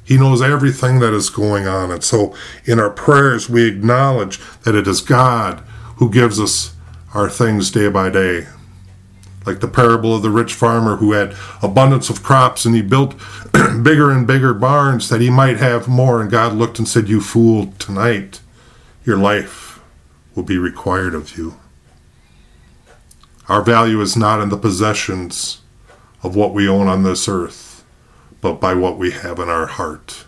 He 0.07 0.17
knows 0.17 0.41
everything 0.41 0.99
that 0.99 1.13
is 1.13 1.29
going 1.29 1.67
on. 1.67 1.91
And 1.91 2.03
so 2.03 2.33
in 2.65 2.79
our 2.79 2.89
prayers, 2.89 3.49
we 3.49 3.67
acknowledge 3.67 4.39
that 4.61 4.75
it 4.75 4.87
is 4.87 5.01
God 5.01 5.59
who 5.97 6.09
gives 6.09 6.39
us 6.39 6.73
our 7.13 7.29
things 7.29 7.71
day 7.71 7.89
by 7.89 8.09
day 8.09 8.47
like 9.47 9.61
the 9.61 9.67
parable 9.67 10.13
of 10.13 10.21
the 10.21 10.29
rich 10.29 10.53
farmer 10.53 10.97
who 10.97 11.13
had 11.13 11.33
abundance 11.63 12.09
of 12.09 12.21
crops 12.21 12.65
and 12.65 12.75
he 12.75 12.81
built 12.81 13.15
bigger 13.81 14.11
and 14.11 14.27
bigger 14.27 14.53
barns 14.53 15.07
that 15.07 15.21
he 15.21 15.29
might 15.29 15.57
have 15.57 15.87
more. 15.87 16.21
And 16.21 16.29
God 16.29 16.53
looked 16.53 16.77
and 16.77 16.87
said, 16.87 17.07
You 17.07 17.21
fool, 17.21 17.73
tonight 17.79 18.41
your 19.05 19.17
life 19.17 19.79
will 20.35 20.43
be 20.43 20.57
required 20.57 21.15
of 21.15 21.37
you. 21.37 21.57
Our 23.47 23.61
value 23.61 24.01
is 24.01 24.17
not 24.17 24.41
in 24.41 24.49
the 24.49 24.57
possessions 24.57 25.61
of 26.21 26.35
what 26.35 26.53
we 26.53 26.67
own 26.67 26.87
on 26.87 27.03
this 27.03 27.29
earth, 27.29 27.66
but 28.47 28.61
by 28.61 28.73
what 28.73 28.97
we 28.97 29.11
have 29.11 29.39
in 29.39 29.49
our 29.49 29.65
heart. 29.65 30.23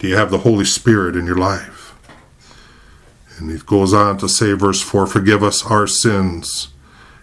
Do 0.00 0.08
you 0.08 0.16
have 0.16 0.32
the 0.32 0.38
Holy 0.38 0.64
Spirit 0.64 1.14
in 1.14 1.26
your 1.26 1.36
life? 1.36 1.94
And 3.38 3.48
he 3.52 3.58
goes 3.58 3.94
on 3.94 4.18
to 4.18 4.28
say, 4.28 4.52
verse 4.54 4.82
4 4.82 5.06
Forgive 5.06 5.44
us 5.44 5.64
our 5.64 5.86
sins 5.86 6.68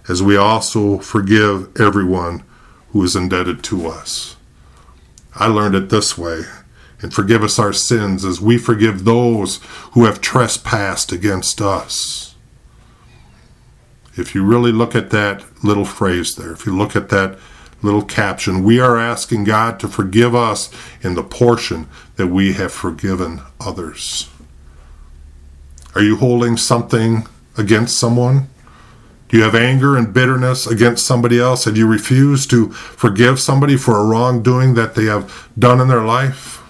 as 0.08 0.24
we 0.24 0.38
also 0.38 1.00
forgive 1.00 1.77
everyone 1.77 2.43
who 2.91 3.03
is 3.03 3.17
indebted 3.17 3.65
to 3.65 3.88
us. 3.88 4.38
I 5.36 5.48
learned 5.48 5.75
it 5.75 5.89
this 5.89 6.17
way 6.17 6.43
and 7.01 7.13
forgive 7.13 7.43
us 7.43 7.60
our 7.60 7.74
sins 7.74 8.24
as 8.24 8.39
we 8.39 8.58
forgive 8.58 9.03
those 9.03 9.60
who 9.91 10.05
have 10.05 10.22
trespassed 10.22 11.12
against 11.12 11.60
us. 11.60 12.34
If 14.15 14.34
you 14.34 14.46
really 14.46 14.72
look 14.72 14.96
at 14.96 15.10
that 15.10 15.43
little 15.65 15.86
phrase 15.86 16.36
there, 16.36 16.53
if 16.53 16.65
you 16.65 16.74
look 16.77 16.96
at 16.96 17.10
that 17.10 17.38
little 17.81 18.03
caption, 18.03 18.63
we 18.63 18.79
are 18.79 18.98
asking 18.98 19.45
God 19.45 19.79
to 19.79 19.88
forgive 19.88 20.36
us 20.36 20.69
in 21.01 21.15
the 21.15 21.24
portion 21.24 21.88
that 22.15 22.27
we 22.27 22.53
have 22.53 22.74
forgiven 22.74 23.41
others. 23.59 24.29
Are 25.95 26.03
you 26.03 26.17
holding 26.17 26.57
something 26.57 27.27
against 27.57 27.98
someone? 27.98 28.48
Do 29.29 29.38
you 29.38 29.43
have 29.43 29.55
anger 29.55 29.95
and 29.95 30.13
bitterness 30.13 30.65
against 30.65 31.05
somebody 31.05 31.39
else? 31.39 31.65
Have 31.65 31.77
you 31.77 31.88
refused 31.88 32.50
to 32.50 32.71
forgive 32.71 33.39
somebody 33.39 33.77
for 33.77 33.98
a 33.98 34.05
wrongdoing 34.05 34.74
that 34.74 34.95
they 34.95 35.05
have 35.05 35.50
done 35.57 35.79
in 35.79 35.88
their 35.88 36.03
life? 36.03 36.62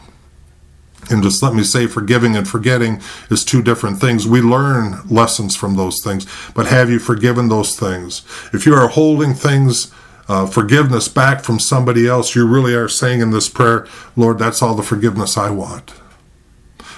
And 1.09 1.23
just 1.23 1.41
let 1.41 1.55
me 1.55 1.63
say, 1.63 1.87
forgiving 1.87 2.35
and 2.35 2.47
forgetting 2.47 3.01
is 3.31 3.43
two 3.43 3.63
different 3.63 3.99
things. 3.99 4.27
We 4.27 4.41
learn 4.41 5.07
lessons 5.09 5.55
from 5.55 5.75
those 5.75 6.03
things, 6.03 6.27
but 6.53 6.67
have 6.67 6.89
you 6.89 6.99
forgiven 6.99 7.49
those 7.49 7.75
things? 7.75 8.23
If 8.53 8.65
you 8.65 8.75
are 8.75 8.89
holding 8.89 9.33
things 9.33 9.91
uh, 10.29 10.45
forgiveness 10.45 11.07
back 11.07 11.43
from 11.43 11.59
somebody 11.59 12.07
else, 12.07 12.35
you 12.35 12.47
really 12.47 12.75
are 12.75 12.87
saying 12.87 13.19
in 13.19 13.31
this 13.31 13.49
prayer, 13.49 13.87
Lord, 14.15 14.37
that's 14.37 14.61
all 14.61 14.75
the 14.75 14.83
forgiveness 14.83 15.35
I 15.35 15.49
want. 15.49 15.95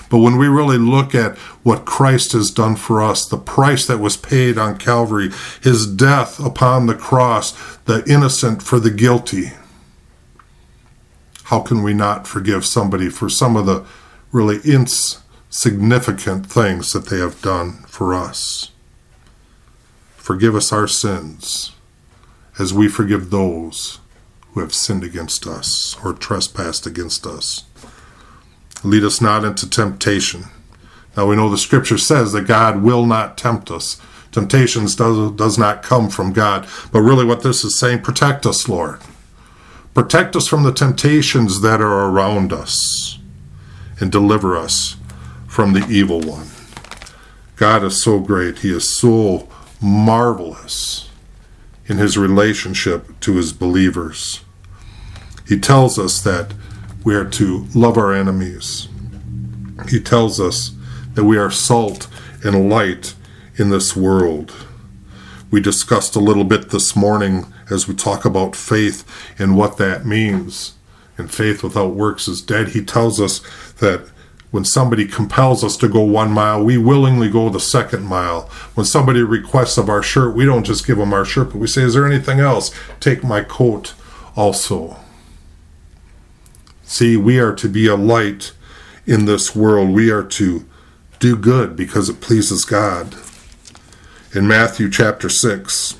But 0.10 0.18
when 0.18 0.38
we 0.38 0.50
really 0.50 0.78
look 0.78 1.16
at 1.16 1.38
what 1.64 1.86
Christ 1.86 2.34
has 2.34 2.52
done 2.52 2.76
for 2.76 3.02
us, 3.02 3.26
the 3.26 3.38
price 3.38 3.86
that 3.88 4.00
was 4.00 4.18
paid 4.18 4.58
on 4.58 4.78
Calvary, 4.78 5.32
his 5.64 5.88
death 5.88 6.38
upon 6.44 6.86
the 6.88 6.94
cross, 6.94 7.54
the 7.86 8.04
innocent 8.06 8.62
for 8.62 8.78
the 8.78 8.92
guilty, 8.92 9.52
how 11.46 11.62
can 11.62 11.82
we 11.84 11.94
not 11.94 12.28
forgive 12.28 12.66
somebody 12.66 13.10
for 13.10 13.30
some 13.30 13.56
of 13.56 13.66
the 13.66 13.86
really 14.34 14.60
insignificant 14.66 16.46
things 16.46 16.92
that 16.92 17.06
they 17.08 17.20
have 17.20 17.42
done 17.42 17.84
for 17.88 18.14
us? 18.14 18.72
Forgive 20.18 20.54
us 20.54 20.74
our 20.74 20.88
sins 20.88 21.72
as 22.60 22.74
we 22.74 22.88
forgive 22.88 23.30
those 23.30 24.00
who 24.54 24.60
have 24.60 24.74
sinned 24.74 25.04
against 25.04 25.48
us 25.48 25.96
or 26.04 26.14
trespassed 26.14 26.86
against 26.86 27.26
us. 27.26 27.64
Lead 28.84 29.04
us 29.04 29.22
not 29.22 29.46
into 29.46 29.70
temptation. 29.70 30.46
Now 31.16 31.28
we 31.28 31.36
know 31.36 31.50
the 31.50 31.58
scripture 31.58 31.98
says 31.98 32.32
that 32.34 32.48
God 32.48 32.82
will 32.82 33.06
not 33.06 33.38
tempt 33.38 33.70
us. 33.72 34.02
Temptations 34.32 34.96
does, 34.96 35.32
does 35.34 35.58
not 35.58 35.84
come 35.84 36.10
from 36.10 36.34
God. 36.34 36.68
But 36.92 37.02
really, 37.02 37.26
what 37.26 37.44
this 37.44 37.64
is 37.64 37.78
saying, 37.78 38.02
protect 38.02 38.46
us, 38.46 38.68
Lord. 38.70 39.00
Protect 39.94 40.36
us 40.38 40.48
from 40.48 40.64
the 40.64 40.72
temptations 40.72 41.62
that 41.62 41.82
are 41.82 42.10
around 42.10 42.54
us 42.54 43.20
and 44.00 44.12
deliver 44.12 44.56
us 44.56 44.96
from 45.48 45.74
the 45.74 45.86
evil 45.90 46.22
one. 46.22 46.48
God 47.58 47.84
is 47.84 48.02
so 48.02 48.20
great. 48.20 48.60
He 48.60 48.74
is 48.74 48.98
so 48.98 49.50
marvelous 49.82 51.11
in 51.88 51.98
his 51.98 52.18
relationship 52.18 53.20
to 53.22 53.36
his 53.36 53.54
believers. 53.54 54.42
He 55.48 55.60
tells 55.60 56.00
us 56.00 56.22
that 56.22 56.54
we 57.04 57.16
are 57.16 57.30
to 57.32 57.68
love 57.74 57.98
our 57.98 58.14
enemies. 58.14 58.88
He 59.90 60.00
tells 60.00 60.40
us 60.40 60.72
that 61.14 61.26
we 61.26 61.38
are 61.38 61.52
salt 61.52 62.08
and 62.44 62.70
light 62.70 63.16
in 63.58 63.70
this 63.70 63.96
world. 63.96 64.54
We 65.50 65.60
discussed 65.60 66.16
a 66.16 66.20
little 66.20 66.44
bit 66.44 66.70
this 66.70 66.96
morning 66.96 67.52
as 67.70 67.88
we 67.88 67.94
talk 67.94 68.24
about 68.24 68.56
faith 68.56 69.06
and 69.38 69.58
what 69.58 69.78
that 69.78 70.06
means. 70.06 70.76
And 71.18 71.32
faith 71.32 71.64
without 71.64 71.94
works 71.94 72.28
is 72.28 72.42
dead. 72.42 72.70
He 72.70 72.84
tells 72.84 73.20
us 73.20 73.40
that 73.80 74.10
when 74.52 74.66
somebody 74.66 75.06
compels 75.06 75.64
us 75.64 75.78
to 75.78 75.88
go 75.88 76.02
one 76.02 76.32
mile, 76.32 76.62
we 76.62 76.78
willingly 76.78 77.30
go 77.30 77.50
the 77.50 77.60
second 77.60 78.04
mile. 78.04 78.50
When 78.76 78.86
somebody 78.86 79.24
requests 79.24 79.78
of 79.78 79.90
our 79.90 80.04
shirt, 80.04 80.36
we 80.36 80.46
don't 80.46 80.66
just 80.66 80.86
give 80.86 80.98
them 80.98 81.14
our 81.14 81.24
shirt, 81.24 81.52
but 81.52 81.58
we 81.58 81.68
say, 81.68 81.84
Is 81.84 81.94
there 81.94 82.06
anything 82.06 82.42
else? 82.42 82.72
Take 83.00 83.24
my 83.24 83.44
coat 83.44 83.94
also. 84.36 84.98
See, 86.84 87.16
we 87.16 87.40
are 87.40 87.56
to 87.56 87.70
be 87.70 87.88
a 87.88 87.96
light 87.96 88.52
in 89.08 89.24
this 89.24 89.56
world. 89.56 89.90
We 89.90 90.12
are 90.12 90.24
to 90.24 90.66
do 91.20 91.38
good 91.38 91.78
because 91.78 92.10
it 92.10 92.20
pleases 92.20 92.66
God. 92.66 93.16
In 94.36 94.48
Matthew 94.48 94.90
chapter 94.90 95.30
6, 95.30 95.98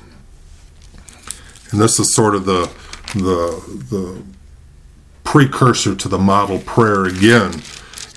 and 1.70 1.80
this 1.80 1.98
is 1.98 2.14
sort 2.14 2.34
of 2.34 2.44
the, 2.44 2.70
the, 3.14 3.84
the 3.88 4.22
precursor 5.24 5.94
to 5.94 6.08
the 6.08 6.18
model 6.18 6.58
prayer 6.58 7.04
again 7.04 7.62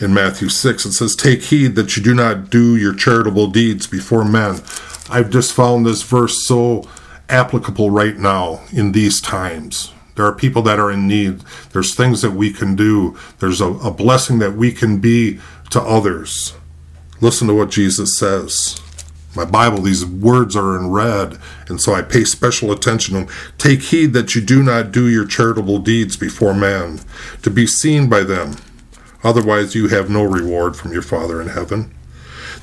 in 0.01 0.13
Matthew 0.13 0.49
6. 0.49 0.85
It 0.85 0.91
says, 0.93 1.15
Take 1.15 1.43
heed 1.43 1.75
that 1.75 1.95
you 1.95 2.03
do 2.03 2.13
not 2.13 2.49
do 2.49 2.75
your 2.75 2.93
charitable 2.93 3.47
deeds 3.47 3.87
before 3.87 4.25
men. 4.25 4.61
I've 5.09 5.29
just 5.29 5.53
found 5.53 5.85
this 5.85 6.01
verse 6.01 6.45
so 6.45 6.87
applicable 7.29 7.89
right 7.89 8.17
now 8.17 8.61
in 8.71 8.91
these 8.91 9.21
times. 9.21 9.93
There 10.15 10.25
are 10.25 10.33
people 10.33 10.61
that 10.63 10.79
are 10.79 10.91
in 10.91 11.07
need. 11.07 11.41
There's 11.71 11.93
things 11.93 12.21
that 12.21 12.31
we 12.31 12.51
can 12.51 12.75
do. 12.75 13.17
There's 13.39 13.61
a, 13.61 13.67
a 13.67 13.91
blessing 13.91 14.39
that 14.39 14.55
we 14.55 14.71
can 14.71 14.99
be 14.99 15.39
to 15.71 15.81
others. 15.81 16.55
Listen 17.21 17.47
to 17.47 17.53
what 17.53 17.69
Jesus 17.69 18.17
says. 18.17 18.79
My 19.35 19.43
Bible, 19.43 19.81
these 19.81 20.05
words 20.05 20.55
are 20.55 20.77
in 20.77 20.91
red, 20.91 21.37
and 21.67 21.81
so 21.81 21.93
I 21.93 22.01
pay 22.01 22.23
special 22.23 22.71
attention 22.71 23.15
to 23.15 23.19
them. 23.21 23.35
Take 23.57 23.81
heed 23.81 24.13
that 24.13 24.33
you 24.33 24.41
do 24.41 24.63
not 24.63 24.93
do 24.93 25.09
your 25.09 25.25
charitable 25.25 25.79
deeds 25.79 26.15
before 26.15 26.53
men, 26.53 27.01
to 27.41 27.49
be 27.49 27.67
seen 27.67 28.07
by 28.07 28.23
them. 28.23 28.55
Otherwise, 29.25 29.73
you 29.73 29.87
have 29.87 30.07
no 30.07 30.23
reward 30.23 30.75
from 30.75 30.93
your 30.93 31.01
Father 31.01 31.41
in 31.41 31.47
heaven. 31.47 31.91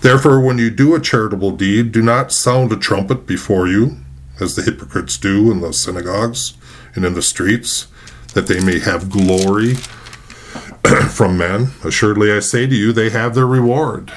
Therefore, 0.00 0.40
when 0.40 0.58
you 0.58 0.70
do 0.70 0.94
a 0.94 1.00
charitable 1.00 1.50
deed, 1.56 1.90
do 1.90 2.00
not 2.00 2.30
sound 2.30 2.72
a 2.72 2.76
trumpet 2.76 3.26
before 3.26 3.66
you, 3.66 3.96
as 4.38 4.54
the 4.54 4.62
hypocrites 4.62 5.16
do 5.16 5.50
in 5.50 5.60
the 5.60 5.72
synagogues 5.72 6.54
and 6.94 7.04
in 7.04 7.14
the 7.14 7.20
streets, 7.20 7.88
that 8.34 8.46
they 8.46 8.64
may 8.64 8.78
have 8.78 9.10
glory 9.10 9.74
from 11.10 11.36
men. 11.36 11.72
Assuredly, 11.84 12.30
I 12.30 12.38
say 12.38 12.68
to 12.68 12.74
you, 12.74 12.92
they 12.92 13.10
have 13.10 13.34
their 13.34 13.46
reward. 13.46 14.12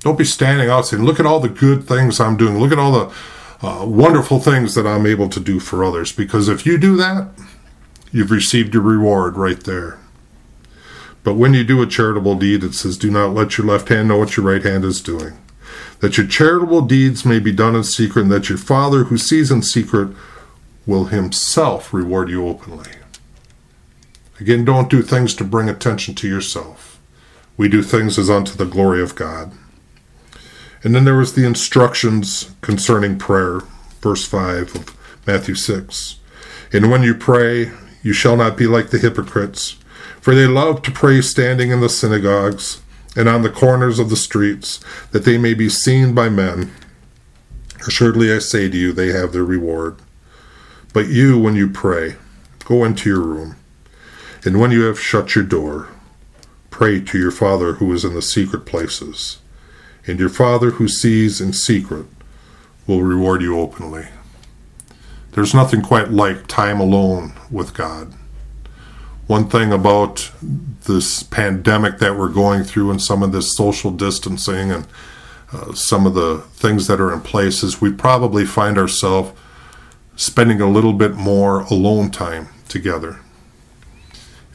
Don't 0.00 0.18
be 0.18 0.24
standing 0.24 0.68
out 0.68 0.86
saying, 0.86 1.02
Look 1.02 1.18
at 1.18 1.24
all 1.24 1.40
the 1.40 1.48
good 1.48 1.88
things 1.88 2.20
I'm 2.20 2.36
doing. 2.36 2.58
Look 2.58 2.72
at 2.72 2.78
all 2.78 2.92
the 2.92 3.14
uh, 3.66 3.86
wonderful 3.86 4.38
things 4.38 4.74
that 4.74 4.86
I'm 4.86 5.06
able 5.06 5.30
to 5.30 5.40
do 5.40 5.60
for 5.60 5.82
others. 5.82 6.12
Because 6.12 6.50
if 6.50 6.66
you 6.66 6.76
do 6.76 6.94
that, 6.96 7.28
you've 8.12 8.30
received 8.30 8.74
your 8.74 8.82
reward 8.82 9.38
right 9.38 9.64
there. 9.64 9.98
But 11.24 11.34
when 11.34 11.54
you 11.54 11.64
do 11.64 11.82
a 11.82 11.86
charitable 11.86 12.36
deed, 12.36 12.62
it 12.62 12.74
says, 12.74 12.96
Do 12.96 13.10
not 13.10 13.34
let 13.34 13.58
your 13.58 13.66
left 13.66 13.88
hand 13.88 14.08
know 14.08 14.18
what 14.18 14.36
your 14.36 14.46
right 14.46 14.62
hand 14.62 14.84
is 14.84 15.00
doing. 15.00 15.38
That 16.00 16.18
your 16.18 16.26
charitable 16.26 16.82
deeds 16.82 17.24
may 17.24 17.38
be 17.40 17.50
done 17.50 17.74
in 17.74 17.82
secret, 17.82 18.22
and 18.22 18.30
that 18.32 18.50
your 18.50 18.58
Father 18.58 19.04
who 19.04 19.16
sees 19.16 19.50
in 19.50 19.62
secret 19.62 20.14
will 20.86 21.06
himself 21.06 21.94
reward 21.94 22.28
you 22.28 22.46
openly. 22.46 22.90
Again, 24.38 24.64
don't 24.66 24.90
do 24.90 25.00
things 25.00 25.34
to 25.36 25.44
bring 25.44 25.68
attention 25.68 26.14
to 26.16 26.28
yourself. 26.28 27.00
We 27.56 27.68
do 27.68 27.82
things 27.82 28.18
as 28.18 28.28
unto 28.28 28.54
the 28.54 28.66
glory 28.66 29.00
of 29.00 29.14
God. 29.14 29.52
And 30.82 30.94
then 30.94 31.04
there 31.04 31.16
was 31.16 31.34
the 31.34 31.46
instructions 31.46 32.54
concerning 32.60 33.18
prayer, 33.18 33.60
verse 34.02 34.26
5 34.26 34.74
of 34.74 34.96
Matthew 35.26 35.54
6. 35.54 36.16
And 36.72 36.90
when 36.90 37.02
you 37.02 37.14
pray, 37.14 37.70
you 38.02 38.12
shall 38.12 38.36
not 38.36 38.58
be 38.58 38.66
like 38.66 38.90
the 38.90 38.98
hypocrites, 38.98 39.76
for 40.24 40.34
they 40.34 40.46
love 40.46 40.80
to 40.80 40.90
pray 40.90 41.20
standing 41.20 41.70
in 41.70 41.82
the 41.82 41.88
synagogues 41.90 42.80
and 43.14 43.28
on 43.28 43.42
the 43.42 43.50
corners 43.50 43.98
of 43.98 44.08
the 44.08 44.16
streets, 44.16 44.80
that 45.10 45.26
they 45.26 45.36
may 45.36 45.52
be 45.52 45.68
seen 45.68 46.14
by 46.14 46.30
men. 46.30 46.72
Assuredly, 47.86 48.32
I 48.32 48.38
say 48.38 48.70
to 48.70 48.74
you, 48.74 48.90
they 48.90 49.08
have 49.08 49.34
their 49.34 49.44
reward. 49.44 49.98
But 50.94 51.08
you, 51.08 51.38
when 51.38 51.56
you 51.56 51.68
pray, 51.68 52.16
go 52.64 52.84
into 52.84 53.10
your 53.10 53.20
room, 53.20 53.56
and 54.46 54.58
when 54.58 54.70
you 54.70 54.84
have 54.84 54.98
shut 54.98 55.34
your 55.34 55.44
door, 55.44 55.88
pray 56.70 57.02
to 57.02 57.18
your 57.18 57.30
Father 57.30 57.74
who 57.74 57.92
is 57.92 58.02
in 58.02 58.14
the 58.14 58.22
secret 58.22 58.64
places, 58.64 59.40
and 60.06 60.18
your 60.18 60.30
Father 60.30 60.70
who 60.70 60.88
sees 60.88 61.38
in 61.38 61.52
secret 61.52 62.06
will 62.86 63.02
reward 63.02 63.42
you 63.42 63.60
openly. 63.60 64.06
There's 65.32 65.52
nothing 65.52 65.82
quite 65.82 66.12
like 66.12 66.46
time 66.46 66.80
alone 66.80 67.34
with 67.50 67.74
God. 67.74 68.14
One 69.26 69.48
thing 69.48 69.72
about 69.72 70.30
this 70.42 71.22
pandemic 71.22 71.98
that 71.98 72.18
we're 72.18 72.28
going 72.28 72.62
through 72.62 72.90
and 72.90 73.00
some 73.00 73.22
of 73.22 73.32
this 73.32 73.56
social 73.56 73.90
distancing 73.90 74.70
and 74.70 74.86
uh, 75.50 75.72
some 75.72 76.04
of 76.04 76.14
the 76.14 76.40
things 76.52 76.86
that 76.88 77.00
are 77.00 77.12
in 77.12 77.20
place 77.20 77.62
is 77.62 77.80
we 77.80 77.90
probably 77.90 78.44
find 78.44 78.76
ourselves 78.76 79.32
spending 80.16 80.60
a 80.60 80.68
little 80.68 80.92
bit 80.92 81.14
more 81.14 81.60
alone 81.62 82.10
time 82.10 82.48
together. 82.68 83.20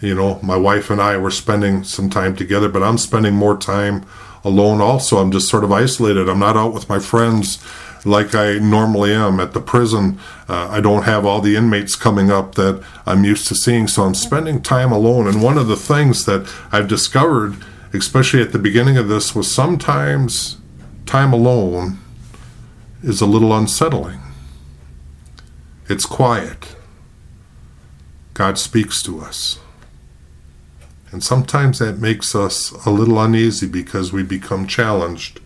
You 0.02 0.14
know, 0.14 0.40
my 0.44 0.56
wife 0.56 0.90
and 0.90 1.02
I 1.02 1.18
were 1.18 1.32
spending 1.32 1.84
some 1.84 2.10
time 2.10 2.36
together, 2.36 2.70
but 2.70 2.84
I'm 2.84 2.98
spending 2.98 3.34
more 3.34 3.58
time 3.58 4.06
alone 4.44 4.82
also. 4.82 5.18
I'm 5.18 5.32
just 5.32 5.50
sort 5.50 5.64
of 5.64 5.72
isolated. 5.72 6.30
I'm 6.30 6.40
not 6.40 6.56
out 6.56 6.74
with 6.74 6.88
my 6.88 7.00
friends 7.00 7.58
like 8.06 8.34
I 8.34 8.60
normally 8.60 9.14
am 9.14 9.40
at 9.40 9.54
the 9.54 9.62
prison. 9.62 10.20
Uh, 10.48 10.70
I 10.70 10.82
don't 10.82 11.04
have 11.04 11.26
all 11.26 11.42
the 11.42 11.56
inmates 11.56 11.96
coming 11.96 12.32
up 12.32 12.56
that 12.56 12.84
I'm 13.06 13.24
used 13.24 13.48
to 13.48 13.56
seeing, 13.56 13.88
so 13.88 14.04
I'm 14.04 14.16
spending 14.16 14.62
time 14.62 14.92
alone. 14.92 15.28
And 15.28 15.42
one 15.42 15.58
of 15.58 15.68
the 15.68 15.76
things 15.76 16.26
that 16.26 16.52
I've 16.72 16.88
discovered, 16.88 17.58
especially 17.94 18.42
at 18.42 18.52
the 18.52 18.60
beginning 18.60 18.98
of 18.98 19.08
this, 19.08 19.36
was 19.36 19.54
sometimes 19.54 20.58
time 21.06 21.34
alone 21.34 22.00
is 23.04 23.22
a 23.22 23.26
little 23.26 23.56
unsettling. 23.56 24.20
It's 25.88 26.06
quiet. 26.06 26.76
God 28.34 28.58
speaks 28.58 29.02
to 29.04 29.20
us. 29.20 29.60
And 31.12 31.24
sometimes 31.24 31.80
that 31.80 31.98
makes 31.98 32.36
us 32.36 32.72
a 32.86 32.92
little 32.92 33.20
uneasy 33.20 33.68
because 33.68 34.14
we 34.14 34.22
become 34.22 34.68
challenged 34.68 35.40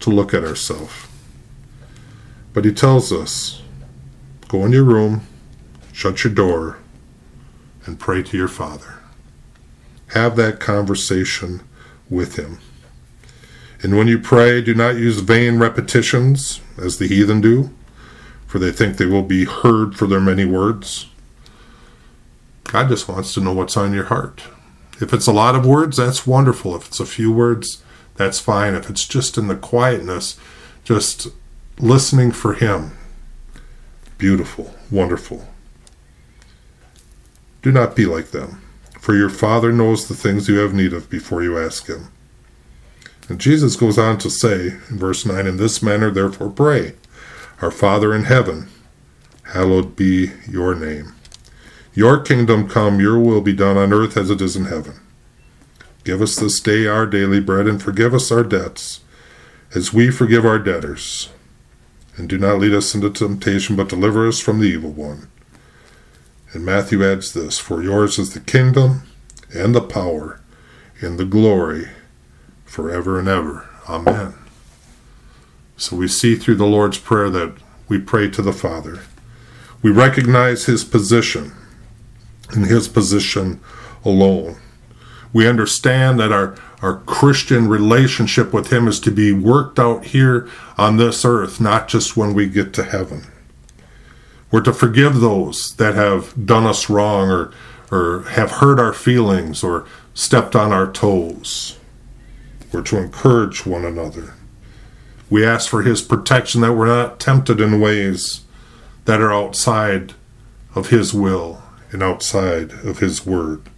to 0.00 0.10
look 0.10 0.32
at 0.32 0.42
ourselves. 0.42 1.06
But 2.52 2.64
He 2.64 2.72
tells 2.72 3.12
us 3.12 3.62
go 4.48 4.64
in 4.64 4.72
your 4.72 4.84
room, 4.84 5.26
shut 5.92 6.24
your 6.24 6.32
door, 6.32 6.78
and 7.86 7.98
pray 7.98 8.22
to 8.22 8.36
your 8.36 8.48
Father. 8.48 8.98
Have 10.08 10.36
that 10.36 10.60
conversation 10.60 11.62
with 12.10 12.36
Him. 12.36 12.58
And 13.82 13.96
when 13.96 14.06
you 14.06 14.18
pray, 14.18 14.60
do 14.60 14.74
not 14.74 14.96
use 14.96 15.20
vain 15.20 15.58
repetitions 15.58 16.60
as 16.78 16.98
the 16.98 17.08
heathen 17.08 17.40
do 17.40 17.70
for 18.52 18.58
they 18.58 18.70
think 18.70 18.98
they 18.98 19.06
will 19.06 19.22
be 19.22 19.46
heard 19.46 19.96
for 19.96 20.06
their 20.06 20.20
many 20.20 20.44
words. 20.44 21.06
God 22.64 22.90
just 22.90 23.08
wants 23.08 23.32
to 23.32 23.40
know 23.40 23.54
what's 23.54 23.78
on 23.78 23.94
your 23.94 24.04
heart. 24.04 24.42
If 25.00 25.14
it's 25.14 25.26
a 25.26 25.32
lot 25.32 25.54
of 25.54 25.64
words, 25.64 25.96
that's 25.96 26.26
wonderful. 26.26 26.76
If 26.76 26.88
it's 26.88 27.00
a 27.00 27.06
few 27.06 27.32
words, 27.32 27.82
that's 28.16 28.40
fine. 28.40 28.74
If 28.74 28.90
it's 28.90 29.08
just 29.08 29.38
in 29.38 29.48
the 29.48 29.56
quietness, 29.56 30.38
just 30.84 31.28
listening 31.78 32.32
for 32.32 32.54
Him, 32.54 32.92
beautiful, 34.18 34.74
wonderful. 34.90 35.46
Do 37.62 37.72
not 37.72 37.94
be 37.94 38.06
like 38.06 38.30
them, 38.30 38.62
for 39.00 39.14
your 39.14 39.30
Father 39.30 39.72
knows 39.72 40.06
the 40.08 40.14
things 40.14 40.48
you 40.48 40.58
have 40.58 40.74
need 40.74 40.92
of 40.92 41.08
before 41.08 41.42
you 41.42 41.58
ask 41.58 41.86
Him. 41.86 42.08
And 43.28 43.40
Jesus 43.40 43.76
goes 43.76 43.98
on 43.98 44.18
to 44.18 44.30
say 44.30 44.68
in 44.90 44.98
verse 44.98 45.24
9, 45.24 45.46
In 45.46 45.56
this 45.56 45.82
manner 45.82 46.10
therefore 46.10 46.50
pray, 46.50 46.94
Our 47.60 47.70
Father 47.70 48.14
in 48.14 48.24
heaven, 48.24 48.68
hallowed 49.44 49.96
be 49.96 50.32
your 50.48 50.74
name. 50.74 51.14
Your 51.94 52.20
kingdom 52.20 52.68
come, 52.68 53.00
your 53.00 53.18
will 53.18 53.42
be 53.42 53.52
done 53.52 53.76
on 53.76 53.92
earth 53.92 54.16
as 54.16 54.30
it 54.30 54.40
is 54.40 54.56
in 54.56 54.64
heaven. 54.64 54.94
Give 56.04 56.20
us 56.20 56.36
this 56.36 56.58
day 56.58 56.86
our 56.86 57.06
daily 57.06 57.40
bread, 57.40 57.68
and 57.68 57.80
forgive 57.80 58.12
us 58.12 58.32
our 58.32 58.42
debts, 58.42 59.00
as 59.74 59.92
we 59.92 60.10
forgive 60.10 60.44
our 60.44 60.58
debtors. 60.58 61.28
And 62.16 62.28
do 62.28 62.36
not 62.38 62.58
lead 62.58 62.74
us 62.74 62.94
into 62.94 63.10
temptation, 63.10 63.76
but 63.76 63.88
deliver 63.88 64.28
us 64.28 64.38
from 64.38 64.60
the 64.60 64.66
evil 64.66 64.90
one. 64.90 65.28
And 66.52 66.64
Matthew 66.64 67.04
adds 67.04 67.32
this 67.32 67.58
For 67.58 67.82
yours 67.82 68.18
is 68.18 68.34
the 68.34 68.40
kingdom, 68.40 69.02
and 69.54 69.74
the 69.74 69.80
power, 69.80 70.40
and 71.00 71.18
the 71.18 71.24
glory, 71.24 71.88
forever 72.64 73.18
and 73.18 73.28
ever. 73.28 73.68
Amen. 73.88 74.34
So 75.76 75.96
we 75.96 76.08
see 76.08 76.36
through 76.36 76.56
the 76.56 76.66
Lord's 76.66 76.98
Prayer 76.98 77.30
that 77.30 77.54
we 77.88 77.98
pray 77.98 78.30
to 78.30 78.42
the 78.42 78.52
Father. 78.52 79.00
We 79.82 79.90
recognize 79.90 80.66
his 80.66 80.84
position, 80.84 81.52
and 82.50 82.66
his 82.66 82.86
position 82.86 83.60
alone. 84.04 84.56
We 85.32 85.48
understand 85.48 86.20
that 86.20 86.30
our, 86.32 86.54
our 86.82 86.96
Christian 86.98 87.68
relationship 87.68 88.52
with 88.52 88.72
him 88.72 88.88
is 88.88 88.98
to 89.00 89.12
be 89.12 89.32
worked 89.32 89.78
out 89.78 90.06
here 90.06 90.48
on 90.76 90.96
this 90.96 91.24
earth, 91.24 91.60
not 91.60 91.86
just 91.86 92.16
when 92.16 92.34
we 92.34 92.48
get 92.48 92.74
to 92.74 92.82
heaven. 92.82 93.22
We're 94.50 94.62
to 94.62 94.72
forgive 94.72 95.20
those 95.20 95.76
that 95.76 95.94
have 95.94 96.44
done 96.44 96.66
us 96.66 96.90
wrong 96.90 97.30
or, 97.30 97.52
or 97.92 98.24
have 98.30 98.50
hurt 98.50 98.80
our 98.80 98.92
feelings 98.92 99.62
or 99.62 99.86
stepped 100.12 100.56
on 100.56 100.72
our 100.72 100.90
toes. 100.90 101.78
We're 102.72 102.82
to 102.82 102.98
encourage 102.98 103.64
one 103.64 103.84
another. 103.84 104.34
We 105.30 105.46
ask 105.46 105.70
for 105.70 105.82
his 105.82 106.02
protection 106.02 106.62
that 106.62 106.74
we're 106.74 106.86
not 106.86 107.20
tempted 107.20 107.60
in 107.60 107.80
ways 107.80 108.42
that 109.04 109.20
are 109.20 109.32
outside 109.32 110.14
of 110.74 110.88
his 110.88 111.14
will 111.14 111.62
and 111.92 112.02
outside 112.02 112.72
of 112.84 112.98
his 112.98 113.24
word. 113.24 113.70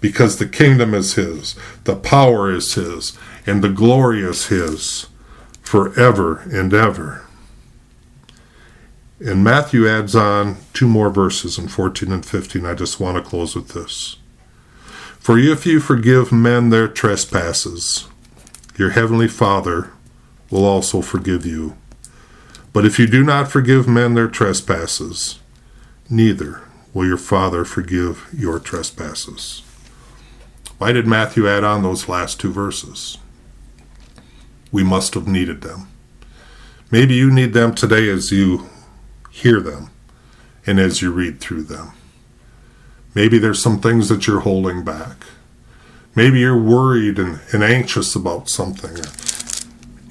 Because 0.00 0.36
the 0.36 0.46
kingdom 0.46 0.94
is 0.94 1.14
his, 1.14 1.56
the 1.84 1.96
power 1.96 2.52
is 2.52 2.74
his, 2.74 3.18
and 3.46 3.62
the 3.62 3.68
glory 3.68 4.22
is 4.22 4.46
his 4.46 5.08
forever 5.62 6.42
and 6.52 6.72
ever. 6.72 7.24
And 9.20 9.42
Matthew 9.42 9.88
adds 9.88 10.14
on 10.14 10.58
two 10.72 10.86
more 10.86 11.10
verses 11.10 11.58
in 11.58 11.68
14 11.68 12.12
and 12.12 12.24
15. 12.24 12.64
I 12.64 12.74
just 12.74 13.00
want 13.00 13.16
to 13.16 13.28
close 13.28 13.56
with 13.56 13.68
this. 13.68 14.16
For 15.18 15.38
if 15.38 15.66
you 15.66 15.80
forgive 15.80 16.30
men 16.30 16.70
their 16.70 16.88
trespasses, 16.88 18.08
your 18.76 18.90
heavenly 18.90 19.28
Father 19.28 19.90
will 20.50 20.64
also 20.64 21.02
forgive 21.02 21.44
you. 21.44 21.76
But 22.72 22.86
if 22.86 22.98
you 22.98 23.06
do 23.06 23.24
not 23.24 23.50
forgive 23.50 23.88
men 23.88 24.14
their 24.14 24.28
trespasses, 24.28 25.40
neither 26.08 26.62
will 26.94 27.06
your 27.06 27.18
Father 27.18 27.64
forgive 27.64 28.28
your 28.32 28.58
trespasses. 28.60 29.62
Why 30.78 30.92
did 30.92 31.06
Matthew 31.08 31.48
add 31.48 31.64
on 31.64 31.82
those 31.82 32.08
last 32.08 32.38
two 32.38 32.52
verses? 32.52 33.18
We 34.70 34.84
must 34.84 35.14
have 35.14 35.26
needed 35.26 35.60
them. 35.60 35.88
Maybe 36.90 37.14
you 37.14 37.32
need 37.32 37.52
them 37.52 37.74
today 37.74 38.08
as 38.08 38.30
you 38.30 38.70
hear 39.30 39.60
them 39.60 39.90
and 40.66 40.78
as 40.78 41.02
you 41.02 41.10
read 41.10 41.40
through 41.40 41.64
them. 41.64 41.92
Maybe 43.14 43.38
there's 43.38 43.60
some 43.60 43.80
things 43.80 44.08
that 44.08 44.26
you're 44.26 44.40
holding 44.40 44.84
back. 44.84 45.24
Maybe 46.14 46.40
you're 46.40 46.60
worried 46.60 47.18
and, 47.18 47.40
and 47.52 47.64
anxious 47.64 48.14
about 48.14 48.48
something, 48.48 48.96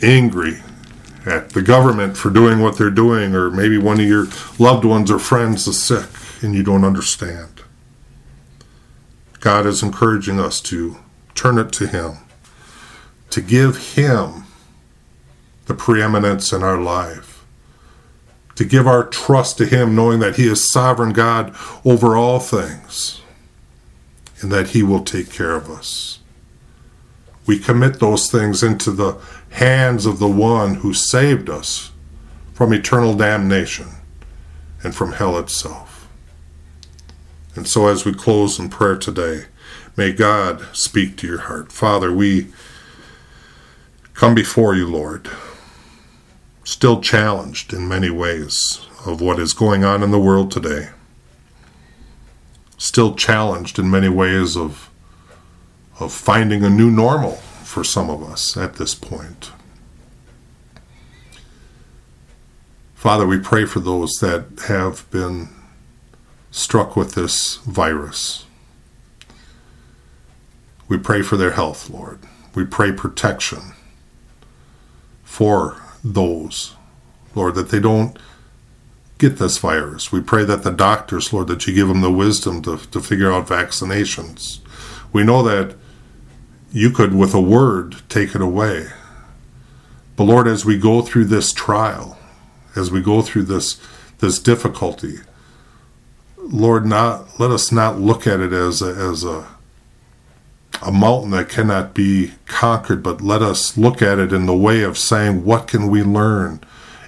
angry 0.02 0.62
at 1.26 1.50
the 1.50 1.62
government 1.62 2.18
for 2.18 2.30
doing 2.30 2.60
what 2.60 2.78
they're 2.78 2.90
doing, 2.90 3.36
or 3.36 3.50
maybe 3.50 3.78
one 3.78 4.00
of 4.00 4.06
your 4.06 4.28
loved 4.60 4.86
ones 4.86 5.12
or 5.12 5.20
friends 5.20 5.68
is 5.68 5.82
sick 5.82 6.10
and 6.42 6.54
you 6.54 6.64
don't 6.64 6.84
understand. 6.84 7.64
God 9.48 9.66
is 9.66 9.82
encouraging 9.82 10.42
us 10.42 10.60
to 10.60 10.98
turn 11.34 11.58
it 11.58 11.72
to 11.72 11.88
Him, 11.88 12.18
to 13.30 13.40
give 13.40 13.94
Him 13.96 14.44
the 15.68 15.74
preeminence 15.74 16.52
in 16.52 16.64
our 16.64 16.78
life, 16.78 17.46
to 18.56 18.66
give 18.66 18.86
our 18.86 19.08
trust 19.08 19.58
to 19.60 19.66
Him, 19.66 19.96
knowing 19.96 20.20
that 20.20 20.36
He 20.36 20.50
is 20.50 20.70
sovereign 20.70 21.14
God 21.14 21.56
over 21.86 22.18
all 22.18 22.42
things 22.42 23.22
and 24.42 24.52
that 24.52 24.72
He 24.72 24.84
will 24.84 25.06
take 25.06 25.32
care 25.32 25.56
of 25.56 25.70
us. 25.70 26.20
We 27.46 27.58
commit 27.58 28.02
those 28.02 28.30
things 28.30 28.62
into 28.62 28.92
the 28.92 29.18
hands 29.52 30.06
of 30.06 30.20
the 30.20 30.28
one 30.28 30.76
who 30.76 30.94
saved 30.94 31.50
us 31.50 31.94
from 32.54 32.74
eternal 32.74 33.16
damnation 33.16 33.88
and 34.84 34.94
from 34.94 35.14
hell 35.14 35.40
itself. 35.40 35.87
And 37.58 37.68
so, 37.68 37.88
as 37.88 38.06
we 38.06 38.14
close 38.14 38.58
in 38.58 38.70
prayer 38.70 38.98
today, 38.98 39.46
may 39.98 40.14
God 40.14 40.66
speak 40.74 41.18
to 41.18 41.28
your 41.28 41.40
heart. 41.40 41.72
Father, 41.72 42.14
we 42.14 42.48
come 44.14 44.34
before 44.34 44.76
you, 44.76 44.88
Lord, 44.88 45.30
still 46.64 47.02
challenged 47.02 47.74
in 47.74 47.88
many 47.88 48.10
ways 48.10 48.88
of 49.06 49.20
what 49.20 49.40
is 49.40 49.52
going 49.52 49.84
on 49.84 50.02
in 50.02 50.12
the 50.12 50.20
world 50.20 50.52
today 50.52 50.90
still 52.78 53.16
challenged 53.16 53.80
in 53.80 53.90
many 53.90 54.10
ways 54.10 54.56
of 54.56 54.90
of 56.00 56.14
finding 56.14 56.64
a 56.64 56.70
new 56.70 56.92
normal 56.92 57.32
for 57.64 57.84
some 57.84 58.08
of 58.08 58.22
us 58.22 58.56
at 58.56 58.76
this 58.76 58.94
point. 58.94 59.52
Father, 62.94 63.26
we 63.26 63.40
pray 63.40 63.66
for 63.66 63.80
those 63.80 64.12
that 64.22 64.46
have 64.68 65.10
been 65.10 65.50
struck 66.52 66.96
with 66.96 67.14
this 67.14 67.58
virus. 67.58 68.46
We 70.88 70.98
pray 70.98 71.22
for 71.22 71.38
their 71.38 71.52
health, 71.52 71.90
Lord. 71.90 72.20
We 72.56 72.66
pray 72.66 72.92
protection 72.92 73.74
for 75.24 75.82
those, 76.04 76.76
Lord, 77.36 77.56
that 77.56 77.70
they 77.70 77.80
don't 77.80 78.18
get 79.18 79.38
this 79.38 79.58
virus. 79.58 80.12
We 80.12 80.22
pray 80.22 80.46
that 80.46 80.64
the 80.64 80.72
doctors, 80.72 81.34
Lord, 81.34 81.48
that 81.48 81.68
you 81.68 81.74
give 81.74 81.88
them 81.88 82.02
the 82.02 82.12
wisdom 82.12 82.62
to, 82.64 82.78
to 82.78 83.02
figure 83.02 83.32
out 83.32 83.48
vaccinations. 83.48 84.60
We 85.12 85.24
know 85.24 85.44
that 85.44 85.76
you 86.72 86.92
could, 86.92 87.14
with 87.14 87.34
a 87.34 87.42
word, 87.42 87.98
take 88.10 88.36
it 88.36 88.42
away. 88.42 88.88
But 90.16 90.26
Lord, 90.26 90.48
as 90.48 90.66
we 90.66 90.78
go 90.78 91.02
through 91.02 91.26
this 91.26 91.54
trial, 91.54 92.18
as 92.76 92.92
we 92.92 93.02
go 93.02 93.22
through 93.22 93.44
this 93.44 93.80
this 94.20 94.40
difficulty, 94.40 95.20
Lord, 96.50 96.86
not 96.86 97.40
let 97.40 97.52
us 97.52 97.72
not 97.72 98.00
look 98.00 98.26
at 98.26 98.40
it 98.40 98.54
as 98.54 98.82
a, 98.82 98.88
as 98.88 99.24
a 99.24 99.48
a 100.84 100.92
mountain 100.92 101.32
that 101.32 101.50
cannot 101.50 101.96
be 101.96 102.34
conquered, 102.46 103.02
but 103.02 103.20
let 103.20 103.42
us 103.42 103.78
look 103.78 104.00
at 104.00 104.20
it 104.20 104.32
in 104.32 104.46
the 104.46 104.56
way 104.56 104.84
of 104.84 104.96
saying, 104.96 105.44
what 105.44 105.68
can 105.68 105.88
we 105.88 106.04
learn? 106.04 106.60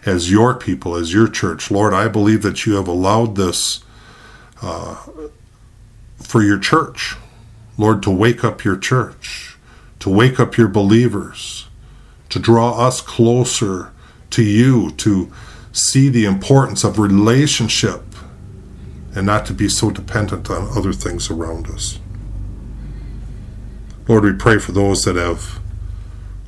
as 0.06 0.32
your 0.32 0.56
people, 0.56 0.96
as 0.96 1.14
your 1.14 1.28
church. 1.28 1.72
Lord, 1.72 1.94
I 1.94 2.08
believe 2.08 2.42
that 2.42 2.66
you 2.66 2.76
have 2.76 2.88
allowed 2.88 3.36
this 3.36 3.84
uh, 4.62 4.96
for 6.18 6.42
your 6.44 6.60
church. 6.60 7.16
Lord, 7.78 8.04
to 8.04 8.12
wake 8.12 8.44
up 8.44 8.64
your 8.64 8.78
church, 8.78 9.58
to 10.00 10.10
wake 10.10 10.40
up 10.40 10.58
your 10.58 10.68
believers, 10.68 11.68
to 12.30 12.40
draw 12.40 12.78
us 12.86 13.02
closer 13.02 13.92
to 14.32 14.44
you, 14.44 14.92
to 14.92 15.32
see 15.72 16.10
the 16.10 16.26
importance 16.26 16.84
of 16.84 17.00
relationship 17.00 18.09
and 19.16 19.26
not 19.26 19.46
to 19.48 19.54
be 19.54 19.70
so 19.70 19.90
dependent 19.90 20.50
on 20.50 20.78
other 20.78 20.94
things 20.94 21.30
around 21.30 21.68
us. 21.68 22.00
Lord, 24.08 24.24
we 24.24 24.34
pray 24.34 24.58
for 24.58 24.72
those 24.72 25.04
that 25.04 25.16
have 25.16 25.60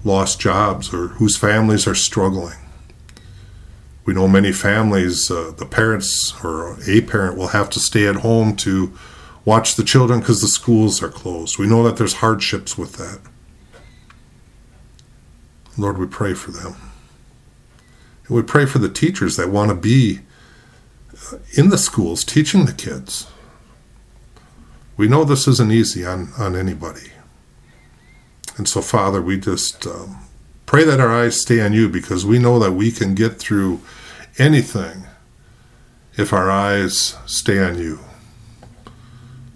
lost 0.03 0.39
jobs 0.39 0.93
or 0.93 1.09
whose 1.09 1.37
families 1.37 1.87
are 1.87 1.95
struggling. 1.95 2.57
We 4.03 4.13
know 4.15 4.27
many 4.27 4.51
families, 4.51 5.29
uh, 5.29 5.53
the 5.55 5.65
parents 5.65 6.33
or 6.43 6.77
a 6.87 7.01
parent 7.01 7.37
will 7.37 7.49
have 7.49 7.69
to 7.71 7.79
stay 7.79 8.07
at 8.07 8.17
home 8.17 8.55
to 8.57 8.93
watch 9.45 9.75
the 9.75 9.83
children 9.83 10.19
because 10.19 10.41
the 10.41 10.47
schools 10.47 11.03
are 11.03 11.09
closed. 11.09 11.59
We 11.59 11.67
know 11.67 11.83
that 11.83 11.97
there's 11.97 12.15
hardships 12.15 12.77
with 12.77 12.93
that. 12.93 13.19
Lord, 15.77 15.97
we 15.97 16.07
pray 16.07 16.33
for 16.33 16.51
them. 16.51 16.75
And 18.27 18.35
we 18.35 18.41
pray 18.41 18.65
for 18.65 18.79
the 18.79 18.89
teachers 18.89 19.37
that 19.37 19.49
want 19.49 19.69
to 19.69 19.75
be 19.75 20.21
in 21.53 21.69
the 21.69 21.77
schools 21.77 22.23
teaching 22.23 22.65
the 22.65 22.73
kids. 22.73 23.27
We 24.97 25.07
know 25.07 25.23
this 25.23 25.47
isn't 25.47 25.71
easy 25.71 26.05
on, 26.05 26.29
on 26.37 26.55
anybody. 26.55 27.11
And 28.57 28.67
so, 28.67 28.81
Father, 28.81 29.21
we 29.21 29.39
just 29.39 29.87
um, 29.87 30.19
pray 30.65 30.83
that 30.83 30.99
our 30.99 31.09
eyes 31.09 31.41
stay 31.41 31.61
on 31.61 31.73
you 31.73 31.89
because 31.89 32.25
we 32.25 32.39
know 32.39 32.59
that 32.59 32.73
we 32.73 32.91
can 32.91 33.15
get 33.15 33.39
through 33.39 33.81
anything 34.37 35.03
if 36.17 36.33
our 36.33 36.51
eyes 36.51 37.15
stay 37.25 37.59
on 37.59 37.77
you. 37.77 37.99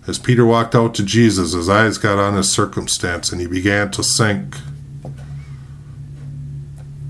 As 0.08 0.20
Peter 0.20 0.46
walked 0.46 0.76
out 0.76 0.94
to 0.96 1.04
Jesus, 1.04 1.54
his 1.54 1.68
eyes 1.68 1.98
got 1.98 2.20
on 2.20 2.36
his 2.36 2.52
circumstance 2.52 3.32
and 3.32 3.42
he 3.42 3.48
began 3.48 3.92
to 3.92 4.04
sink. 4.04 4.58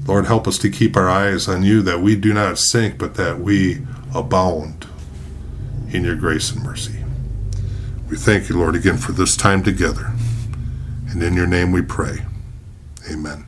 Lord, 0.08 0.28
help 0.28 0.48
us 0.48 0.58
to 0.60 0.70
keep 0.70 0.96
our 0.96 1.10
eyes 1.10 1.48
on 1.48 1.64
you 1.64 1.82
that 1.82 2.00
we 2.00 2.16
do 2.16 2.34
not 2.34 2.60
sink, 2.60 2.98
but 2.98 3.16
that 3.16 3.40
we 3.40 3.86
abound 4.16 4.88
in 5.92 6.04
your 6.04 6.16
grace 6.16 6.52
and 6.52 6.64
mercy. 6.64 7.04
We 8.10 8.18
thank 8.18 8.50
you, 8.50 8.58
Lord, 8.58 8.76
again 8.76 8.98
for 8.98 9.12
this 9.12 9.36
time 9.36 9.64
together. 9.64 10.12
And 11.10 11.22
in 11.22 11.34
your 11.34 11.48
name 11.48 11.72
we 11.72 11.82
pray. 11.82 12.26
Amen. 13.12 13.46